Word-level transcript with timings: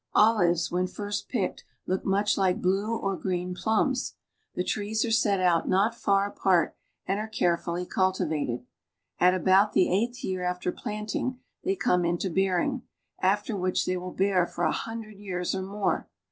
Olives 0.15 0.71
when 0.71 0.87
first 0.87 1.29
picked 1.29 1.63
look 1.85 2.01
THROUGH 2.01 2.07
INTERIOR 2.07 2.21
MOROCCO 2.21 2.35
23 2.41 2.41
much 2.41 2.43
like 2.55 2.61
blue 2.63 2.95
or 2.95 3.15
green 3.17 3.53
plums. 3.53 4.15
The 4.55 4.63
trees 4.63 5.05
are 5.05 5.11
set 5.11 5.39
out 5.39 5.69
not 5.69 5.93
far 5.93 6.25
apart 6.25 6.75
and 7.05 7.19
are 7.19 7.27
carefully 7.27 7.85
cultivated. 7.85 8.65
At 9.19 9.35
about 9.35 9.73
the 9.73 9.93
eighth 9.93 10.23
year 10.23 10.41
after 10.43 10.71
planting 10.71 11.39
they 11.63 11.75
come 11.75 12.03
into 12.03 12.31
bearing, 12.31 12.81
after 13.19 13.55
which 13.55 13.85
they 13.85 13.95
will 13.95 14.09
bear 14.11 14.47
for 14.47 14.63
a 14.63 14.71
hundred 14.71 15.19
years 15.19 15.53
or 15.53 15.61
more. 15.61 16.09